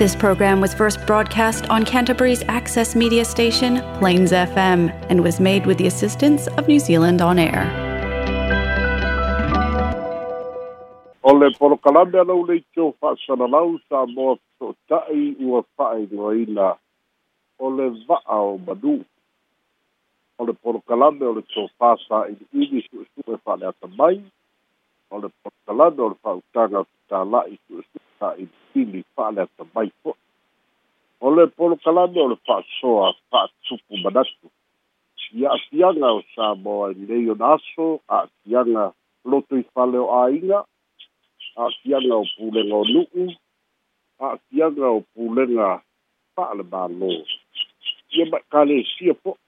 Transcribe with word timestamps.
This 0.00 0.16
program 0.16 0.62
was 0.62 0.72
first 0.72 0.98
broadcast 1.06 1.68
on 1.68 1.84
Canterbury's 1.84 2.40
access 2.48 2.96
media 2.96 3.22
station, 3.22 3.82
Plains 3.98 4.32
FM, 4.32 4.88
and 5.10 5.22
was 5.22 5.38
made 5.38 5.66
with 5.66 5.76
the 5.76 5.86
assistance 5.86 6.46
of 6.56 6.66
New 6.66 6.80
Zealand 6.80 7.20
On 7.20 7.38
Air. 7.38 7.62
O 11.22 11.34
le 11.34 11.50
polokalame 11.58 12.16
a 12.16 12.24
lau 12.30 12.40
nei 12.48 12.62
teo 12.74 12.86
whaasanalau 13.02 13.68
sa 13.90 14.06
moa 14.14 14.38
totai 14.62 15.20
ua 15.50 15.60
whae 15.82 16.06
nuaina 16.16 16.70
o 17.58 17.66
le 17.76 17.90
vaa 18.08 18.40
o 18.48 18.56
Madu. 18.64 18.94
O 20.38 20.44
le 20.48 20.54
polokalame 20.64 21.24
o 21.28 21.32
le 21.36 21.42
teo 21.52 21.68
whaasa 21.78 22.24
i 22.32 22.36
ini 22.56 22.82
su 22.88 23.02
e 23.02 23.04
su 23.12 23.32
e 23.34 23.36
whale 23.44 23.68
atamai. 23.74 24.16
O 25.10 25.18
le 25.20 25.28
polokalame 25.42 26.00
o 26.08 26.08
le 26.12 26.16
whautanga 26.24 26.86
tālai 27.12 27.58
su 27.68 27.80
e 27.80 27.82
su 27.90 28.00
ta'ilitili 28.20 29.04
fa'ale 29.16 29.40
atamai 29.46 29.90
fo'i 30.02 30.20
o 31.26 31.30
le 31.36 31.44
polokalame 31.56 32.20
o 32.24 32.28
le 32.32 32.36
fa 32.46 32.56
fa'atupu 33.30 33.94
manatu 34.04 34.46
ia 35.40 35.48
asiaga 35.56 36.08
o 36.18 36.20
sa 36.34 36.46
moa 36.64 36.86
i 36.90 37.02
lei 37.08 37.24
naso 37.44 37.86
a 37.98 38.00
a'asiaga 38.18 38.82
loto 39.30 39.52
i 39.62 39.64
fale 39.74 39.98
o 40.04 40.06
a 40.20 40.22
a'asiaga 41.58 42.14
o 42.22 42.24
pulega 42.34 42.74
o 42.82 42.84
nu'u 42.94 43.24
a'asiaga 44.24 44.86
o 44.98 45.00
pulega 45.12 45.68
fa'ale 46.34 46.64
mālō 46.72 47.10
ia 48.16 48.24
ma 48.30 48.38
ekalesia 48.44 49.14
fo'i 49.22 49.38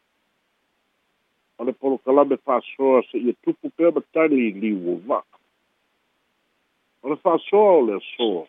o 1.59 1.66
le 1.66 1.73
polokalame 1.80 2.37
fa'asoa 2.46 2.98
se'ia 3.10 3.32
tupu 3.43 3.65
pea 3.77 3.91
matali 3.96 4.37
i 4.48 4.57
liu 4.62 4.79
o 4.95 4.96
va'a 5.09 5.30
o 7.02 7.04
le 7.10 7.16
fa'asoa 7.27 7.70
o 7.80 7.82
le 7.87 7.93
asoa 8.02 8.45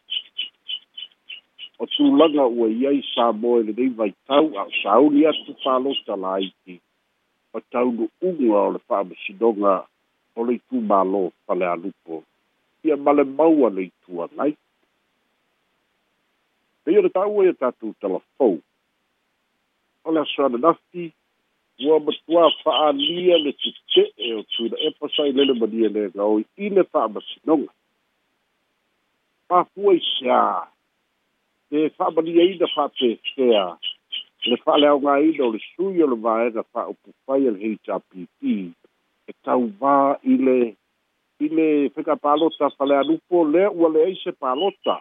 tulaga 2.03 2.45
ua 2.47 2.67
iai 2.67 2.99
sa 3.15 3.31
moe 3.31 3.61
lenei 3.63 3.89
vaitau 3.97 4.45
a 4.59 4.63
o 4.67 4.71
sauli 4.83 5.21
atu 5.29 5.51
palota 5.63 6.13
laiti 6.23 6.73
ma 7.51 7.59
taunu'uga 7.71 8.59
o 8.67 8.71
le 8.73 8.79
fa'amasinoga 8.87 9.73
o 10.37 10.41
le 10.47 10.51
itumālō 10.59 11.21
pale 11.45 11.65
alupo 11.73 12.15
ia 12.83 12.95
ma 13.05 13.11
le 13.17 13.23
maua 13.37 13.69
le 13.75 13.81
ituagai 13.89 14.51
pei 16.83 16.97
o 16.99 17.01
le 17.03 17.09
ta'ua 17.15 17.45
ia 17.45 17.53
tatou 17.63 17.91
talafou 18.01 18.55
o 20.05 20.11
le 20.13 20.19
asoana 20.25 20.57
nafi 20.65 21.03
ua 21.87 21.97
matuā 22.05 22.43
fa'aalia 22.63 23.37
le 23.45 23.51
tete'e 23.61 24.33
o 24.39 24.43
tuina 24.51 24.75
e 24.87 24.91
pasai 24.99 25.29
lele 25.35 25.53
mania 25.59 25.87
e 25.87 25.91
le 25.95 26.03
gaoi 26.15 26.41
i 26.59 26.67
le 26.75 26.83
fa'amasinoga 26.91 27.71
pafua 29.47 29.95
i 29.95 30.01
seā 30.15 30.67
e 31.75 31.91
whaamani 31.97 32.31
e 32.41 32.45
ina 32.53 32.67
whaate 32.77 33.09
kea 33.27 33.63
le 34.49 34.55
whaale 34.65 34.87
au 34.93 34.99
ngā 35.01 35.13
ina 35.27 35.43
o 35.45 35.47
le 35.53 35.59
sui 35.65 36.03
o 36.05 36.07
le 36.11 36.17
vāe 36.25 36.51
na 36.53 36.61
wha 36.73 36.81
o 36.91 36.93
pupai 37.03 37.47
al 37.51 37.55
HRPP 37.57 38.51
e 39.29 39.31
tau 39.47 39.65
vā 39.81 39.93
i 40.33 40.35
le 40.47 40.55
i 41.45 41.47
le 41.57 41.67
whika 41.95 42.15
pālota 42.25 42.69
whale 42.77 42.95
anupo 42.99 43.41
le 43.53 43.63
ua 43.79 43.89
le 43.95 44.03
eise 44.11 44.35
pālota 44.43 44.99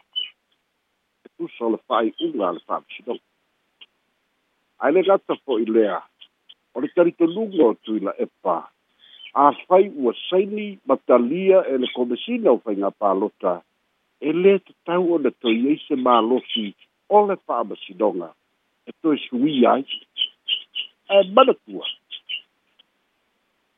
e 1.27 1.29
tūsa 1.37 1.69
o 1.69 1.71
le 1.75 1.81
whae 1.91 2.09
unga 2.29 2.55
le 2.57 2.65
whaam 2.69 2.87
sinong 2.95 3.21
ai 4.83 4.93
le 4.97 5.03
gata 5.11 5.37
fo 5.45 5.59
i 5.65 5.67
lea 5.77 5.99
o 6.75 6.87
le 6.87 6.89
tarito 6.97 7.29
lungo 7.35 7.69
tui 7.85 8.01
la 8.09 8.17
epa 8.27 8.57
a 9.45 9.51
whai 9.69 9.93
ua 10.01 10.17
saini 10.25 10.71
matalia 10.89 11.61
e 11.75 11.77
le 11.85 11.93
komesina 11.99 12.49
o 12.57 12.63
whainga 12.65 12.91
pālota 13.05 13.53
e 13.59 13.63
e 14.29 14.33
le 14.33 14.53
te 14.67 14.73
tau 14.87 15.05
o 15.15 15.19
na 15.19 15.31
toi 15.43 15.57
e 15.73 15.75
se 15.85 15.95
mālosi 16.07 16.67
o 17.11 17.19
le 17.29 17.35
whaamasinonga 17.47 18.29
e 18.87 18.91
toi 19.03 19.17
sui 19.27 19.55
ai 19.73 19.83
e 21.15 21.17
manatua 21.37 21.87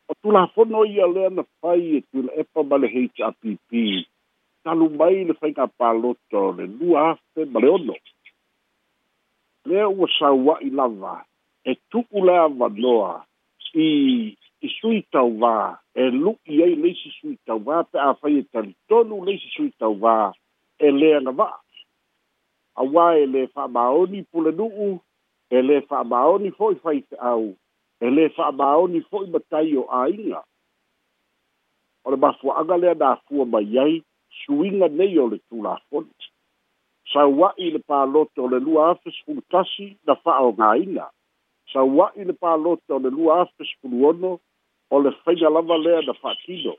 o 0.09 0.13
tula 0.21 0.43
hono 0.53 0.85
i 0.95 1.01
a 1.05 1.09
lea 1.15 1.31
na 1.37 1.43
whai 1.63 1.83
e 1.99 2.01
tula 2.11 2.31
epa 2.43 2.61
male 2.71 2.87
hei 2.95 3.07
te 3.15 3.21
APP 3.31 3.71
talu 4.65 4.87
mai 5.01 5.17
le 5.29 5.35
whai 5.41 5.53
ngā 5.57 5.67
pāloto 5.81 6.41
le 6.59 6.65
lua 6.77 7.01
afe 7.15 7.43
male 7.53 7.69
ono 7.77 7.97
lea 9.69 9.87
ua 9.97 10.09
sawa 10.19 10.55
i 10.69 10.71
lava 10.81 11.17
e 11.71 11.79
tuku 11.91 12.19
lea 12.29 12.45
wanoa 12.59 13.13
i 13.87 13.91
E 14.65 14.67
te 14.67 14.73
e 14.73 14.77
sui 14.81 15.01
tauā 15.13 15.77
e 15.95 16.05
lu'i 16.09 16.63
ai 16.65 16.75
leisi 16.81 17.11
sui 17.21 17.37
tauā 17.47 17.79
pe 17.91 17.99
a 18.01 18.13
fai 18.19 18.39
e 18.41 18.45
talitonu 18.53 19.17
leisi 19.27 19.49
sui 19.55 19.71
tauā 19.81 20.17
e 20.85 20.89
lē 20.99 21.11
agava'a 21.19 21.57
auā 22.81 23.07
e 23.21 23.25
lē 23.33 23.43
fa'amaoni 23.55 24.21
pulanu'u 24.33 24.87
e 25.57 25.63
lē 25.69 25.77
fa'amaoni 25.91 26.51
fo'i 26.59 26.77
faife'au 26.83 27.45
e 27.53 28.07
lē 28.17 28.25
fa'amaoni 28.39 29.01
fo'i 29.11 29.27
matai 29.35 29.77
o 29.83 29.85
āiga 30.03 30.41
o 32.07 32.17
le 32.69 32.77
lea 32.83 32.95
na 33.03 33.09
afua 33.15 33.45
mai 33.55 33.77
ai 33.85 33.95
suiga 34.41 34.89
nei 34.89 35.15
o 35.23 35.27
le 35.33 35.39
il 35.51 36.09
saua'i 37.13 37.67
le 37.77 37.81
palote 37.91 38.39
o 38.41 38.47
le 38.53 38.59
lua 38.67 38.83
afe 38.93 39.09
sepulu 39.17 39.43
tasi 39.53 39.87
na 40.07 40.15
fa'aogāina 40.25 41.05
saua'i 41.73 42.23
le 42.29 42.33
palote 42.45 42.89
o 42.97 42.99
le 43.05 43.11
lua 43.17 43.37
o 44.95 44.99
le 45.03 45.11
faiga 45.25 45.49
lava 45.57 45.77
lea 45.85 46.01
na 46.07 46.13
fa'atino 46.23 46.75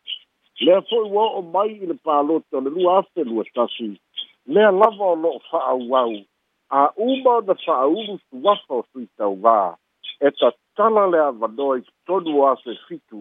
lea 0.66 0.80
fo'i 0.90 1.06
ua 1.16 1.24
o'o 1.38 1.42
mai 1.54 1.70
i 1.76 1.86
le 1.92 1.96
palote 2.08 2.56
o 2.58 2.62
le 2.66 2.72
lua 2.76 2.94
afe 3.02 3.24
lua 3.30 3.44
tasi 3.56 3.90
lea 4.56 4.72
lava 4.82 5.06
o 5.14 5.16
lo'o 5.24 5.40
fa'auau 5.50 6.14
a 6.80 6.82
uma 7.10 7.34
ona 7.42 7.56
fa'aulu 7.66 8.14
suafa 8.28 8.74
o 8.82 8.86
sui 8.92 9.08
tauvā 9.20 9.58
e 10.28 10.32
tatala 10.40 11.04
le 11.14 11.20
avanoa 11.30 11.74
i 11.80 11.84
totonu 12.08 12.38
o 12.42 12.46
afe 12.54 12.72
fitu 12.88 13.20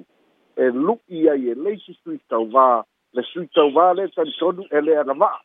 e 0.65 0.69
lu'i 0.87 1.21
ai 1.33 1.43
e 1.53 1.57
leisi 1.65 1.93
sui 2.03 2.19
tauvā 2.33 2.69
le 3.15 3.23
sui 3.31 3.47
tauvā 3.59 3.87
le 4.01 4.05
talitonu 4.15 4.63
e 4.79 4.85
le 4.87 4.93
agava'a 5.03 5.39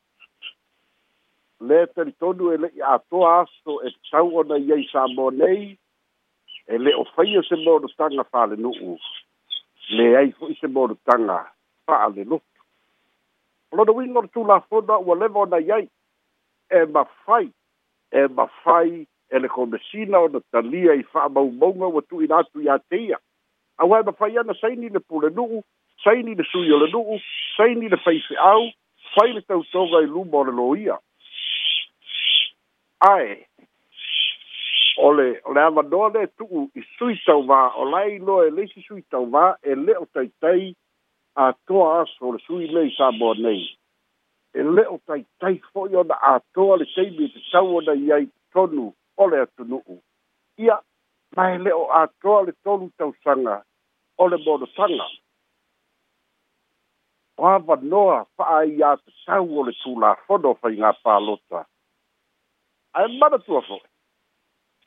le 1.71 1.79
talitonu 1.95 2.45
e 2.53 2.59
le'i 2.65 2.81
atoa 2.95 3.31
aso 3.41 3.73
e 3.87 3.95
tau 4.11 4.27
ona 4.43 4.55
i 4.67 4.75
ai 4.77 4.83
sa 4.91 5.07
mo 5.15 5.29
nei 5.41 5.65
e 6.73 6.77
le 6.85 6.91
o 7.01 7.03
faia 7.15 7.41
se 7.49 7.55
monotaga 7.65 8.23
falenu'u 8.31 8.93
ai 9.89 9.95
leai 9.95 10.31
fo'i 10.31 10.55
se 10.55 10.67
Lo 10.67 10.97
fa'alelofo 11.85 12.43
o 13.71 13.75
lona 13.75 13.91
uiga 13.91 14.17
o 14.17 14.21
le 14.23 14.27
tulafona 14.33 14.97
ua 14.99 15.15
leva 15.15 15.39
ona 15.45 15.59
iai 15.59 15.87
e 16.69 16.85
mafai 16.89 17.51
e 18.11 18.27
mafai 18.27 19.05
e 19.29 19.39
le 19.39 19.47
o 19.47 19.63
ona 19.63 20.39
talia 20.51 20.93
i 20.93 21.03
fa 21.03 21.19
fa'amaumauga 21.21 21.85
ua 21.87 22.01
tu'uina 22.01 22.37
atu 22.39 22.61
iā 22.65 22.79
te 22.89 22.97
ia 22.97 23.17
auae 23.77 24.03
mafai 24.05 24.37
ana 24.37 24.53
saini 24.61 24.89
le 24.89 24.99
pulenu'u 24.99 25.63
saini 26.03 26.35
le 26.35 26.43
sui 26.49 26.71
o 26.71 26.77
le 26.79 26.89
nu'u 26.91 27.17
saini 27.57 27.89
le 27.89 27.97
faife'au 27.97 28.71
fai 29.15 29.33
le 29.33 29.41
tautoga 29.41 30.01
i 30.03 30.05
lu 30.07 30.21
o 30.31 30.43
le 30.43 30.51
lō 30.51 30.77
ia 30.77 30.97
ae 33.01 33.48
ole 35.05 35.41
ole 35.49 35.61
ava 35.61 35.81
do 35.91 35.97
le 36.13 36.25
tu 36.37 36.45
i 36.75 36.81
sui 36.97 37.15
sau 37.25 37.43
va 37.49 37.59
olai 37.81 38.19
no 38.27 38.41
e 38.43 38.49
le 38.55 38.65
si 38.71 38.81
sui 38.87 39.03
sau 39.11 39.23
va 39.33 39.45
e 39.63 39.73
le 39.85 39.93
o 40.03 40.05
tai 40.15 40.27
tai 40.43 40.73
a 41.43 41.45
to 41.67 41.77
as 41.99 42.11
o 42.21 42.31
le 42.35 42.39
sui 42.47 42.67
le 42.75 42.83
sa 42.97 43.07
bo 43.19 43.29
nei 43.45 43.61
e 44.59 44.65
le 44.75 44.83
o 44.95 44.99
tai 45.07 45.21
tai 45.41 45.55
fo 45.71 45.87
yo 45.93 46.03
da 46.11 46.15
a 46.31 46.33
to 46.55 46.65
le 46.81 46.85
sei 46.95 47.09
bi 47.17 47.31
te 47.33 47.39
sau 47.51 47.79
da 47.87 47.93
yai 48.07 48.25
tonu 48.53 48.85
ole 49.23 49.39
atu 49.43 49.63
no 49.71 49.79
u 49.93 49.95
ia 50.65 50.75
mai 51.35 51.57
le 51.65 51.71
o 51.81 51.85
a 52.01 52.03
to 52.21 52.35
le 52.47 52.51
tonu 52.63 52.91
tau 52.99 53.13
sanga 53.23 53.55
ole 54.17 54.37
bo 54.45 54.57
do 54.61 54.65
sanga 54.77 55.07
o 57.39 57.47
ava 57.55 57.75
noa 57.91 58.17
fa 58.35 58.43
ai 58.57 58.75
ya 58.81 58.91
te 59.03 59.11
sau 59.25 59.47
o 59.59 59.63
le 59.67 59.73
la 60.01 60.15
fodo 60.27 60.53
fa 60.61 60.67
inga 60.75 60.91
pa 61.03 61.19
lota 61.19 61.63
ai 62.93 63.07
mana 63.19 63.39
tua 63.39 63.61
fo 63.69 63.79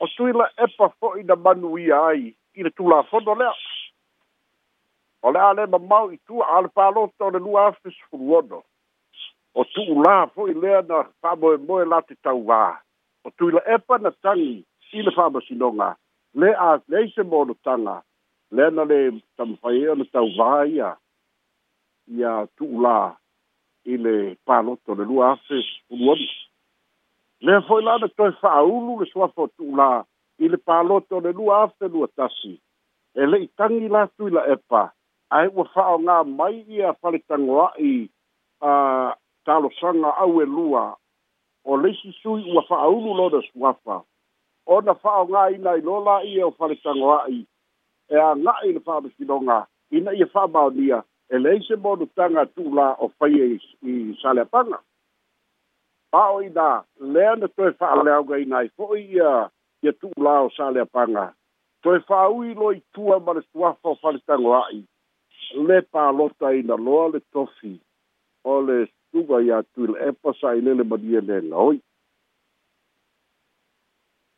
o 0.03 0.07
tuila 0.17 0.39
la 0.39 0.47
e 0.59 0.65
epa 0.65 0.87
fo'i 1.01 1.23
na 1.29 1.35
manu 1.45 1.71
ia 1.79 1.99
ai 2.11 2.23
i 2.59 2.65
le 2.67 2.71
tulafono 2.77 3.35
lea 3.43 3.55
o 5.27 5.31
le 5.35 5.41
a 5.49 5.53
le 5.59 5.65
mamau 5.75 6.07
i 6.17 6.19
tua 6.27 6.45
a 6.57 6.61
le 6.65 6.69
palota 6.79 7.21
o 7.27 7.31
le 7.35 7.39
lua 7.47 7.61
afe 7.69 7.89
o 9.55 9.63
tu'ulā 9.75 10.15
fo'i 10.35 10.53
lea 10.63 10.81
na 10.91 10.99
fa'amoemoe 11.21 11.85
la 11.93 11.99
te 12.09 12.15
tauvā 12.25 12.63
o 13.25 13.29
tuila 13.37 13.61
la 13.61 13.65
e 13.71 13.75
epa 13.77 13.95
na 14.03 14.11
tagi 14.23 14.55
i 14.97 15.03
le 15.05 15.11
fa'amasinoga 15.17 15.89
le 16.41 16.49
a 16.69 16.81
lei 16.93 17.07
se 17.15 17.23
molotaga 17.31 17.97
lea 18.57 18.69
na 18.77 18.85
le 18.91 18.99
tamafai 19.37 19.79
ona 19.93 20.05
e 20.09 20.13
tauvā 20.15 20.49
ia 20.77 20.91
ia 22.19 22.33
tu'ulā 22.57 23.01
i 23.93 23.97
le 24.05 24.15
palota 24.47 24.87
o 24.97 24.99
le 24.99 25.05
lua 25.11 25.25
afe 25.35 25.57
le 27.43 27.61
foi 27.63 27.83
lá 27.83 27.99
na 27.99 28.07
tua 28.09 28.31
faulu 28.41 29.01
le 29.01 29.07
sua 29.11 29.29
fortuna 29.29 30.05
e 30.39 30.47
le 30.49 30.57
palo 30.59 31.01
to 31.01 31.19
le 31.21 31.33
lua 31.33 31.63
afte 31.65 31.89
lua 31.89 32.07
tasi 32.17 32.55
e 33.19 33.27
le 33.27 33.43
itangi 33.43 33.89
la 33.89 34.07
tui 34.17 34.31
la 34.31 34.45
epa 34.55 34.93
ai 35.31 35.49
ua 35.51 35.65
fao 35.75 35.99
ngā 35.99 36.17
mai 36.39 36.63
ia 36.71 36.93
fale 37.03 37.19
tangoa 37.29 37.73
i 37.83 37.93
a 38.61 38.73
talo 39.47 39.71
sanga 39.81 40.15
au 40.23 40.39
e 40.43 40.47
lua 40.47 40.85
o 41.67 41.77
le 41.83 41.91
si 41.99 42.13
sui 42.23 42.47
ua 42.55 42.63
faulu 42.69 43.11
lo 43.19 43.27
da 43.35 43.41
suafa 43.49 43.97
o 44.71 44.81
na 44.81 44.95
fao 45.03 45.27
ngā 45.27 45.43
ina 45.57 45.75
i 45.81 45.83
lola 45.83 46.21
i 46.23 46.39
e 46.39 46.45
o 46.47 46.53
fale 46.55 46.79
tangoa 46.85 47.27
i 47.27 47.41
e 48.09 48.17
a 48.23 48.31
ngā 48.39 48.55
i 48.69 48.73
le 48.79 48.85
fao 48.87 49.01
misidonga 49.01 49.67
ina 49.91 50.15
i 50.15 50.23
e 50.23 50.31
fao 50.31 50.47
maonia 50.49 51.03
e 51.35 51.39
le 51.43 51.57
ise 51.59 51.75
monu 51.77 52.07
tanga 52.15 52.47
tu 52.47 52.71
la 52.71 52.93
o 53.03 53.11
faye 53.19 53.51
i 53.91 53.99
sale 54.23 54.45
panga 54.53 54.79
pao 56.13 56.41
i 56.45 56.51
nā, 56.53 56.69
lea 57.01 57.37
na 57.39 57.49
toi 57.57 57.71
wha 57.81 57.89
aleau 57.97 58.25
gai 58.29 58.45
nai, 58.49 58.67
fo 58.77 58.89
i 59.01 59.21
a, 59.27 59.33
i 59.83 59.89
a 59.91 59.93
tuu 59.99 60.13
lao 60.27 60.51
sa 60.57 60.69
lea 60.71 60.85
panga. 60.97 61.27
Toi 61.85 61.99
wha 62.09 62.19
ui 62.35 62.53
lo 62.59 62.71
i 62.77 62.81
tua 62.97 63.19
ma 63.21 63.33
le 63.39 63.45
tuafo 63.53 63.95
whalitango 64.03 64.53
ai, 64.61 64.83
le 65.69 65.79
pā 65.93 66.05
lota 66.19 66.53
i 66.59 66.63
na 66.69 66.77
loa 66.89 67.09
le 67.15 67.21
tofi, 67.33 67.73
o 68.45 68.61
le 68.67 68.77
stuga 68.93 69.41
i 69.47 69.51
a 69.59 69.63
tui 69.73 69.89
le 69.95 70.11
epa 70.13 70.35
sa 70.41 70.53
i 70.57 70.61
lele 70.67 70.85
madia 70.91 71.25
le 71.31 71.41
loi. 71.49 71.79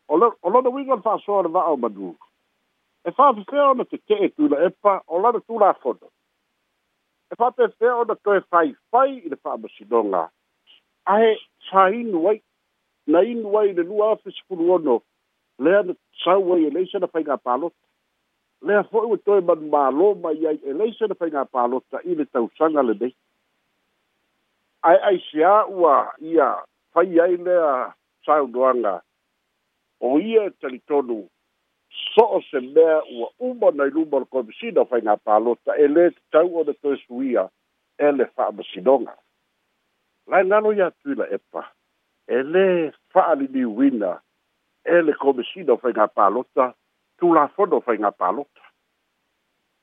O 0.08 0.16
lona 0.52 0.70
wingan 0.70 1.02
wha 1.04 1.18
soa 1.24 1.42
le 1.42 1.50
vao 1.58 1.76
madu, 1.80 2.14
e 3.04 3.10
wha 3.18 3.32
fwhea 3.40 3.66
ona 3.72 3.84
te 3.88 3.98
te 4.06 4.14
e 4.28 4.30
tui 4.36 4.48
le 4.52 4.62
epa, 4.68 5.00
o 5.10 5.18
lona 5.18 5.40
tula 5.48 5.74
fono. 5.82 6.06
E 7.32 7.34
wha 7.40 7.50
te 7.50 7.66
fwhea 7.76 7.96
ona 8.04 8.14
toi 8.14 8.38
whai 8.50 8.70
whai 8.94 9.10
i 9.18 9.28
le 9.28 9.36
wha 9.42 9.58
masinonga, 9.58 10.24
ae 11.06 11.34
fāinu 11.70 12.22
ai 12.30 12.38
na 13.12 13.20
inu 13.28 13.52
ai 13.60 13.72
le 13.76 13.82
lua 13.84 14.12
afe 14.14 14.30
sepulu 14.32 14.70
ono 14.76 15.00
lea 15.58 15.82
na 15.88 15.94
sau 16.24 16.52
ai 16.54 16.64
elei 16.68 16.86
se 16.90 16.98
na 16.98 17.06
faigā 17.12 17.36
palota 17.36 17.86
lea 18.68 18.80
ho'i 18.92 19.06
ua 19.10 19.18
toe 19.24 19.40
manumālō 19.50 20.06
mai 20.22 20.38
ai 20.50 20.56
elei 20.72 20.94
se 20.98 21.06
na 21.10 21.14
faigā 21.20 21.44
palota 21.56 22.00
i 22.10 22.16
le 22.20 22.24
tausaga 22.32 22.82
lenei 22.88 23.12
ae 24.90 24.98
aisiā 25.10 25.50
ua 25.68 25.96
ia 26.32 26.48
fai 26.96 27.10
ai 27.26 27.36
lea 27.48 27.72
saunoaga 28.26 28.94
o 30.00 30.16
ia 30.20 30.46
e 30.48 30.54
talitonu 30.60 31.18
so'o 32.14 32.40
se 32.50 32.60
mea 32.70 32.96
ua 33.18 33.28
uma 33.50 33.70
nai 33.76 33.90
luma 33.92 34.16
o 34.22 34.24
le 34.24 34.30
komisina 34.32 34.80
o 34.86 34.90
faigā 34.94 35.18
palota 35.26 35.76
e 35.76 35.86
lē 35.96 36.08
tatau 36.16 36.56
ona 36.62 36.72
toe 36.82 36.96
suia 37.04 37.48
e 37.98 38.12
le 38.16 38.24
fa'amasinoga 38.34 39.12
lai 40.26 40.44
nano 40.44 40.72
ia 40.72 40.90
tu 40.90 41.14
la 41.14 41.26
epa 41.28 41.68
e 42.26 42.40
lē 42.52 42.64
fa'aliliuina 43.12 44.12
e 44.84 45.02
le 45.02 45.12
komesina 45.14 45.72
o 45.72 45.76
faiga 45.76 46.08
palota 46.08 46.72
tulafono 47.20 47.76
o 47.76 47.80
faiga 47.84 48.10
palota 48.12 48.62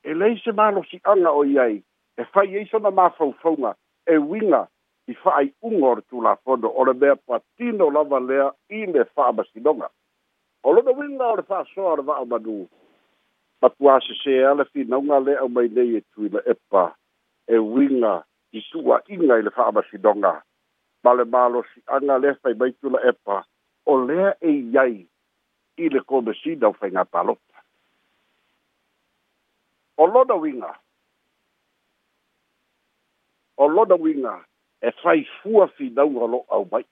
e 0.04 0.14
lei 0.14 0.38
se 0.44 0.52
malosi'aga 0.52 1.32
o 1.32 1.44
i 1.46 1.60
ai 1.60 1.78
e 2.18 2.24
fai 2.34 2.56
ai 2.58 2.66
sona 2.66 2.92
mafaufauga 2.92 3.76
e 4.08 4.18
uiga 4.18 4.68
e 5.08 5.12
i 5.12 5.16
fa'ai'uga 5.16 5.86
o 5.90 5.96
le 5.96 6.02
tulafono 6.10 6.68
o 6.74 6.84
le 6.86 6.94
mea 6.94 7.16
patino 7.16 7.90
lava 7.92 8.20
lea 8.20 8.52
i 8.70 8.86
le 8.86 9.06
fa'amasinoga 9.14 9.90
o 10.64 10.74
lona 10.74 10.92
uiga 10.92 11.26
o 11.28 11.36
le 11.36 11.44
fa'asoa 11.44 11.92
o 11.92 11.96
le 12.02 12.08
va'amanū 12.10 12.58
matuā 13.62 14.00
sesea 14.08 14.56
le 14.58 14.66
finauga 14.74 15.20
lea 15.20 15.40
aumai 15.46 15.70
nei 15.70 15.96
e 16.02 16.02
tui 16.12 16.30
la 16.34 16.42
epa 16.52 16.96
e 17.46 17.58
uiga 17.58 18.26
i 18.54 18.62
sua 18.72 19.02
inga 19.08 19.38
i 19.40 19.44
le 19.44 19.52
fa'amasinoga 19.56 20.34
ma 21.04 21.14
le 21.18 21.24
malosi 21.34 21.80
aga 21.96 22.16
lea 22.22 22.38
faimaitula 22.44 23.00
epa 23.10 23.38
o 23.86 23.94
lea 24.08 24.28
e 24.42 24.52
iai 24.74 24.98
i 25.84 25.90
le 25.94 26.00
komesina 26.10 26.66
o 26.68 26.74
faiga 26.80 27.04
palota 27.14 27.56
o 30.02 30.08
lona 30.14 30.36
uiga 30.44 30.72
o 33.58 33.66
lona 33.76 33.96
uiga 34.06 34.34
e 34.82 34.90
faifua 35.02 35.68
finauga 35.78 36.26
lo 36.36 36.40
au 36.56 36.64
mai 36.72 36.86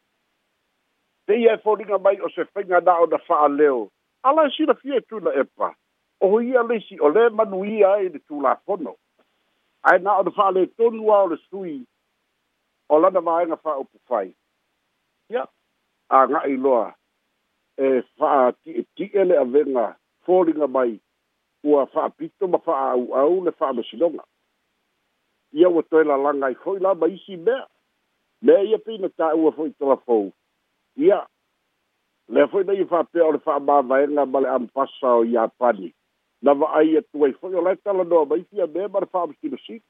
te 1.28 1.34
ia 1.42 1.54
e 1.60 1.62
foliga 1.64 1.98
mai 2.06 2.16
o 2.26 2.30
se 2.30 2.44
faiga 2.56 2.80
na 2.82 2.94
ona 3.04 3.18
fa'aleo 3.28 3.90
ala 4.28 4.48
e 4.48 4.52
sinafia 4.56 4.96
e 5.04 5.06
tuna 5.12 5.30
epa 5.44 5.76
o 6.22 6.42
ia 6.42 6.64
lesi 6.64 6.96
o 7.02 7.10
lē 7.16 7.30
manuia 7.30 7.90
ai 7.94 8.08
le 8.10 8.18
e 8.24 8.26
tulapono 8.28 8.94
ai 9.84 10.00
na 10.00 10.18
o 10.20 10.32
fa 10.32 10.52
le 10.52 10.66
ton 10.78 11.00
wa 11.00 11.24
o 11.24 11.36
sui 11.50 11.88
o 12.90 13.00
la 13.00 13.10
na 13.10 13.22
mai 13.22 13.46
na 13.46 13.56
fa 13.56 13.78
o 13.80 13.84
fai 14.08 14.34
ya 15.30 15.44
a 16.10 16.18
nga 16.30 16.40
i 16.50 16.58
loa 16.58 16.94
e 17.78 18.02
fa 18.18 18.52
ti 18.64 18.86
ti 18.96 19.06
ele 19.22 19.34
a 19.38 19.46
venga 19.46 19.88
folinga 20.26 20.68
mai 20.68 21.00
o 21.64 21.80
a 21.80 21.86
fa 21.86 22.10
pito 22.10 22.48
ma 22.48 22.58
fa 22.60 22.74
au 22.92 23.14
au 23.14 23.44
le 23.46 23.52
fa 23.52 23.74
ma 23.74 23.84
silonga 23.84 24.24
ia 25.52 25.70
o 25.70 25.82
to 25.82 26.04
la 26.04 26.16
langa 26.18 26.50
i 26.52 26.56
foi 26.64 26.80
la 26.80 26.92
mai 27.02 27.16
si 27.26 27.36
be 27.46 27.56
me 28.46 28.54
ia 28.70 28.78
pe 28.84 28.92
ta 29.18 29.28
o 29.34 29.52
foi 29.58 29.70
to 29.80 29.86
la 29.90 29.96
fo 30.06 30.18
ia 30.98 31.20
le 32.34 32.42
foi 32.52 32.64
dai 32.64 32.84
fa 32.86 33.00
pe 33.12 33.20
o 33.22 33.38
fa 33.46 33.54
ba 33.68 33.78
vai 33.90 34.04
na 34.16 34.24
ba 34.32 34.40
le 34.44 34.50
am 34.50 34.66
pasa 34.76 35.08
o 35.24 35.24
ia 35.24 35.44
panic 35.60 35.96
na 36.42 36.54
va'ai 36.60 36.98
atu 37.00 37.24
ai 37.26 37.34
fo'i 37.42 37.56
o 37.60 37.62
lae 37.64 37.76
talanoa 37.84 38.26
maifia 38.32 38.68
mea 38.74 38.88
ma 38.94 39.00
le 39.04 39.08
fa'amasilosilo 39.14 39.84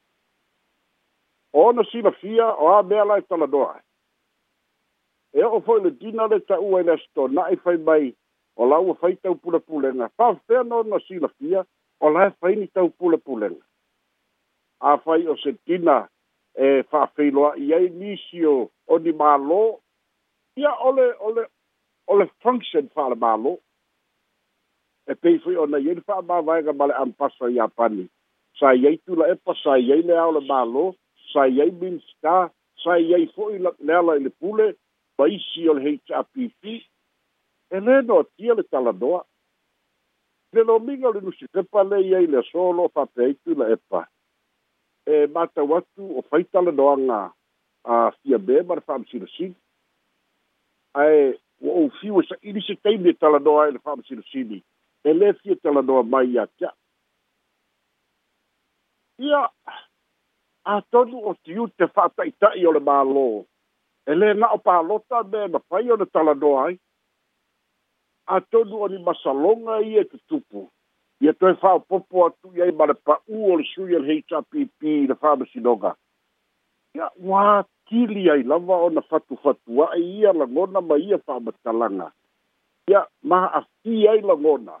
o 1.52 1.54
ona 1.68 1.82
silafia 1.90 2.46
o 2.64 2.66
a 2.74 2.76
mea 2.90 3.04
lae 3.10 3.22
talanoa 3.28 3.76
e 3.82 3.84
e 5.40 5.42
o'o 5.46 5.58
fo'i 5.66 5.80
le 5.84 5.90
tina 6.00 6.24
le 6.32 6.38
ta'ua 6.50 6.78
i 6.82 6.86
le 6.88 6.92
asitona'i 6.94 7.56
fai 7.64 7.76
mai 7.90 8.06
o 8.56 8.60
la 8.72 8.76
ua 8.84 8.92
fai 9.02 9.14
taupulepulega 9.22 10.06
fa'afea 10.16 10.62
na 10.66 10.74
ona 10.84 10.98
silafia 11.06 11.60
o 12.00 12.02
lae 12.14 12.30
faini 12.40 12.66
taupulepulega 12.74 13.62
afai 14.90 15.22
o 15.28 15.30
se 15.44 15.52
tina 15.64 15.96
e 16.56 16.58
fa'afeiloa'i 16.90 17.66
ai 17.78 17.88
nisi 18.00 18.40
o 18.54 18.56
oni 18.86 19.12
mālō 19.22 19.62
ia 20.56 20.72
ole 20.90 21.06
ole 21.28 21.42
ole 22.06 22.24
function 22.42 22.84
fa'ale 22.94 23.14
mālō 23.26 23.52
e 25.06 25.14
pei 25.14 25.36
e 25.36 25.38
foi 25.42 25.56
ona 25.56 25.78
iai 25.84 25.94
le 25.94 26.02
fa'amāvaega 26.08 26.72
ma 26.78 26.86
le 26.90 26.94
ampasa 27.04 27.48
iā 27.56 27.66
pani 27.76 28.04
sa 28.60 28.68
iai 28.82 28.96
tula 29.04 29.24
epa 29.32 29.54
sa 29.62 29.72
iai 29.78 30.02
le 30.06 30.16
ao 30.22 30.32
le 30.36 30.42
mālō 30.50 30.84
sa 31.32 31.46
iai 31.48 31.70
minsta 31.80 32.36
sa 32.84 32.96
iai 32.98 33.26
fo'i 33.34 33.58
le 33.86 33.92
ala 34.00 34.16
i 34.18 34.22
le 34.24 34.30
pule 34.40 34.66
ma 35.18 35.24
isi 35.28 35.68
o 35.68 35.74
le 35.78 35.84
hpp 35.96 36.64
e 37.74 37.76
lē 37.86 37.96
no 38.06 38.20
atia 38.24 38.54
le 38.54 38.62
talanoa 38.70 39.24
le 40.54 40.64
lomiga 40.68 41.08
o 41.10 41.14
le 41.16 41.20
nusi 41.24 41.48
pepa 41.52 41.82
le 41.90 41.98
iai 42.06 42.26
le 42.26 42.38
aso 42.44 42.70
lo'o 42.72 42.88
fa'apeai 42.94 43.32
tula 43.44 43.64
epa 43.76 44.00
e, 45.06 45.12
e 45.24 45.26
matau 45.34 45.72
atu 45.76 46.04
o 46.18 46.22
fai 46.28 46.42
talanoaga 46.52 47.20
a 47.84 48.10
fia 48.20 48.38
me 48.38 48.62
ma 48.68 48.74
le 48.80 48.86
fa'amasilasili 48.88 49.54
ai 51.00 51.32
o 51.64 51.68
oufiu 51.82 52.20
e 52.20 52.26
sa'ili 52.28 52.60
se 52.66 52.74
taimi 52.82 53.08
e 53.10 53.18
talanoa 53.20 53.62
ai 53.64 53.68
e 53.72 53.78
le 53.78 53.84
fa'amasilasili 53.84 54.58
e 55.04 55.12
le 55.12 55.32
fie 55.42 55.56
tala 55.62 55.82
noa 55.82 56.02
mai 56.02 56.36
a 56.38 56.46
tia. 56.46 56.72
Ia, 59.18 59.42
a 60.72 60.80
tonu 60.92 61.18
o 61.30 61.34
tiu 61.44 61.64
te 61.76 61.84
whata 61.94 62.24
i 62.28 62.32
tai 62.40 62.64
o 62.68 62.72
le 62.76 62.80
mā 62.84 62.98
lō, 63.14 63.26
e 64.10 64.16
le 64.16 64.28
nga 64.38 64.48
o 64.56 64.60
pā 64.64 64.76
lota 64.88 65.22
me 65.32 65.40
na 65.52 65.60
pai 65.70 65.90
o 65.92 65.96
le 66.00 66.06
tala 66.14 66.34
noa 66.42 66.66
ai, 66.68 66.74
a 68.34 68.40
tonu 68.52 68.82
o 68.84 68.88
ni 68.88 68.98
masalonga 69.06 69.80
i 69.90 69.98
e 70.02 70.04
te 70.10 70.16
tupu, 70.28 70.62
i 71.24 71.28
e 71.32 71.34
toi 71.38 71.52
whao 71.62 71.78
popo 71.88 72.24
atu 72.26 72.48
i 72.56 72.62
ei 72.64 72.72
mare 72.78 72.94
pa 73.06 73.14
u 73.28 73.50
o 73.52 73.56
le 73.60 73.64
sui 73.72 73.94
al 73.96 74.06
HRPP 74.10 74.80
i 75.04 75.08
le 75.10 75.16
whamasi 75.22 75.60
noga. 75.64 75.90
Ia, 76.96 77.06
wā, 77.30 77.62
kili 77.88 78.28
ai 78.30 78.42
lava 78.42 78.76
o 78.86 78.90
na 78.92 79.02
whatu 79.10 79.34
whatu, 79.44 79.68
wā 79.80 79.86
e 79.98 80.04
ia 80.20 80.32
langona 80.36 80.80
ma 80.88 80.96
ia 81.00 81.16
e 81.20 81.22
whamatalanga. 81.26 82.08
Ia, 82.90 83.02
maa 83.30 83.46
a 83.58 83.60
fi 83.82 84.06
ai 84.08 84.20
langona, 84.26 84.80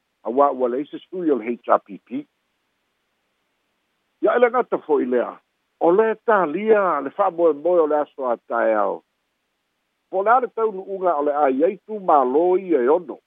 awa 0.23 0.51
ua 0.51 0.69
le 0.69 0.81
ise 0.81 0.99
sui 1.09 1.29
o 1.31 1.35
le 1.35 1.45
hpp 1.57 2.07
ia 4.21 4.35
e 4.35 4.39
le 4.39 4.49
gata 4.53 4.77
fo'i 4.85 5.05
lea 5.05 5.31
o 5.85 5.89
lē 5.97 6.07
talia 6.25 7.01
le 7.03 7.09
fa'amoemoe 7.09 7.81
o 7.83 7.87
le 7.91 7.97
aso 8.01 8.21
ataeao 8.33 8.95
po 10.09 10.23
le 10.23 10.31
a 10.35 10.39
le 10.39 10.47
taunu'uga 10.55 11.11
o 11.19 11.23
le 11.25 11.33
aiai 11.45 11.73
tumālō 11.87 12.45
ia 12.69 12.79
e 12.85 12.87
ono 12.89 13.17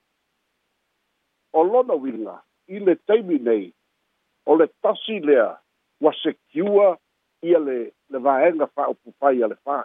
o 1.52 1.60
lona 1.64 1.94
uiga 1.94 2.34
i 2.74 2.78
le 2.86 2.94
taimi 3.06 3.38
nei 3.38 3.64
o 4.46 4.52
le 4.58 4.66
tasi 4.82 5.18
lea 5.26 5.50
ua 6.00 6.12
sekiua 6.22 6.96
ia 7.42 7.58
le 7.58 7.76
le 8.10 8.18
vaega 8.18 8.66
fa'aupupai 8.74 9.42
a 9.44 9.50
le 9.50 9.58
fā 9.66 9.78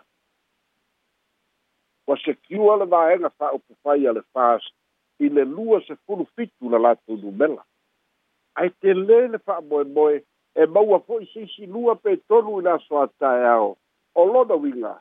ua 2.07 2.15
sekiua 2.25 2.77
le 2.77 2.85
vaega 2.85 3.29
fa'aupupai 3.37 4.05
a 4.13 4.13
le 4.13 4.21
fāst 4.33 4.73
i 5.19 5.29
le 5.29 5.43
lua 5.45 5.81
se 5.87 5.95
fulu 6.07 6.25
fitu 6.35 6.69
na 6.69 6.77
latu 6.77 7.17
numela. 7.17 7.63
Ai 8.55 8.69
te 8.81 8.93
le 8.93 9.27
le 9.27 9.39
wha 9.47 9.61
moe 9.61 9.83
moe 9.83 10.15
e 10.61 10.65
maua 10.65 10.99
fo 10.99 11.19
i 11.21 11.25
sisi 11.33 11.65
lua 11.67 11.95
pe 11.95 12.15
tonu 12.27 12.59
i 12.59 12.63
naso 12.63 12.97
a 13.01 13.05
tae 13.19 13.45
ao. 13.57 13.75
O 14.15 14.21
lona 14.25 14.55
winga, 14.63 14.95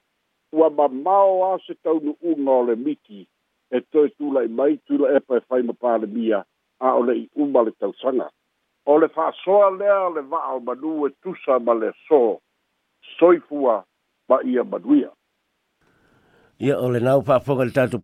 ua 0.52 0.68
ma 0.70 0.86
mao 0.88 1.36
a 1.54 1.58
se 1.66 1.74
taunu 1.82 2.16
unga 2.30 2.50
o 2.52 2.62
le 2.66 2.74
miti 2.84 3.20
e 3.74 3.80
toi 3.92 4.08
tula 4.16 4.44
i 4.44 4.48
mai 4.58 4.76
tula 4.86 5.08
e 5.16 5.20
pae 5.26 5.40
fai 5.48 5.62
ma 5.66 5.72
pale 5.82 6.06
mia 6.06 6.40
a 6.80 6.88
o 6.94 7.00
le 7.06 7.14
i 7.18 7.24
umma 7.42 7.62
le 7.62 7.72
tausanga. 7.80 8.28
O 8.86 8.98
le 8.98 9.06
wha 9.16 9.26
soa 9.44 9.70
lea 9.78 10.02
le 10.14 10.22
wha 10.30 10.40
o 10.54 10.60
manu 10.60 11.06
e 11.06 11.10
tusa 11.22 11.58
ma 11.66 11.72
le 11.74 11.90
so, 12.08 12.40
soifua 13.18 13.84
ma 14.28 14.36
ia 14.44 14.64
manuia. 14.64 15.10
Ia 16.58 16.74
o 16.82 16.88
le 16.90 16.98
nau 16.98 17.20
pa 17.22 17.40
fonga 17.40 17.64
le 17.64 17.70
tatu 17.72 17.96